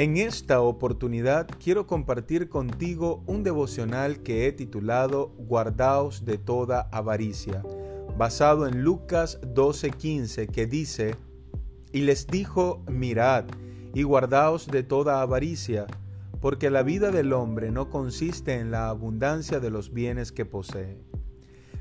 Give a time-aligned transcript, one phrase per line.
[0.00, 7.62] En esta oportunidad quiero compartir contigo un devocional que he titulado Guardaos de toda avaricia,
[8.16, 11.16] basado en Lucas 12:15 que dice,
[11.92, 13.44] y les dijo, mirad,
[13.92, 15.86] y guardaos de toda avaricia,
[16.40, 20.96] porque la vida del hombre no consiste en la abundancia de los bienes que posee.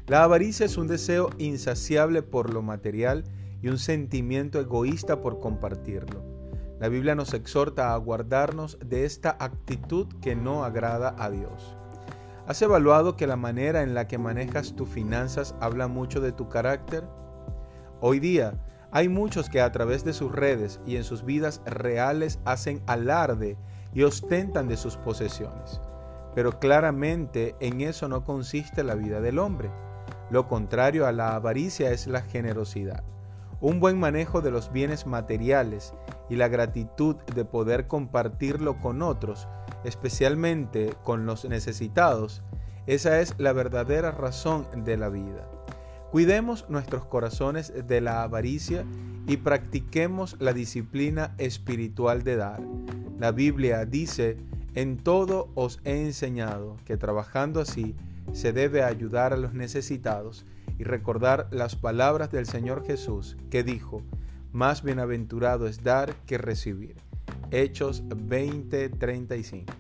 [0.07, 3.23] La avaricia es un deseo insaciable por lo material
[3.61, 6.28] y un sentimiento egoísta por compartirlo.
[6.79, 11.75] La Biblia nos exhorta a guardarnos de esta actitud que no agrada a Dios.
[12.47, 16.47] ¿Has evaluado que la manera en la que manejas tus finanzas habla mucho de tu
[16.47, 17.03] carácter?
[17.99, 22.39] Hoy día hay muchos que a través de sus redes y en sus vidas reales
[22.45, 23.57] hacen alarde
[23.93, 25.81] y ostentan de sus posesiones.
[26.33, 29.69] Pero claramente en eso no consiste la vida del hombre.
[30.31, 33.03] Lo contrario a la avaricia es la generosidad.
[33.59, 35.93] Un buen manejo de los bienes materiales
[36.29, 39.47] y la gratitud de poder compartirlo con otros,
[39.83, 42.43] especialmente con los necesitados,
[42.87, 45.47] esa es la verdadera razón de la vida.
[46.11, 48.83] Cuidemos nuestros corazones de la avaricia
[49.27, 52.61] y practiquemos la disciplina espiritual de dar.
[53.19, 54.37] La Biblia dice,
[54.73, 57.95] en todo os he enseñado que trabajando así
[58.33, 60.45] se debe ayudar a los necesitados
[60.79, 64.01] y recordar las palabras del Señor Jesús que dijo,
[64.51, 66.95] más bienaventurado es dar que recibir.
[67.51, 69.78] Hechos 20:35